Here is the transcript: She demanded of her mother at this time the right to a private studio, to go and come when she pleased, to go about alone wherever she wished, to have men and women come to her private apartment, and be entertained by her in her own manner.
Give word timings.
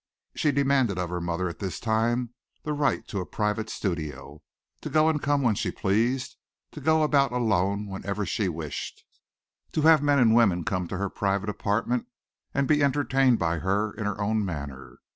She 0.35 0.51
demanded 0.51 0.97
of 0.97 1.11
her 1.11 1.21
mother 1.21 1.47
at 1.47 1.59
this 1.59 1.79
time 1.79 2.33
the 2.63 2.73
right 2.73 3.07
to 3.07 3.19
a 3.19 3.25
private 3.27 3.69
studio, 3.69 4.41
to 4.81 4.89
go 4.89 5.07
and 5.07 5.21
come 5.21 5.43
when 5.43 5.53
she 5.53 5.69
pleased, 5.69 6.37
to 6.71 6.81
go 6.81 7.03
about 7.03 7.31
alone 7.31 7.85
wherever 7.85 8.25
she 8.25 8.49
wished, 8.49 9.03
to 9.73 9.83
have 9.83 10.01
men 10.01 10.17
and 10.17 10.33
women 10.33 10.63
come 10.63 10.87
to 10.87 10.97
her 10.97 11.11
private 11.11 11.49
apartment, 11.49 12.07
and 12.51 12.67
be 12.67 12.83
entertained 12.83 13.37
by 13.37 13.59
her 13.59 13.93
in 13.93 14.05
her 14.05 14.19
own 14.19 14.43
manner. 14.43 14.97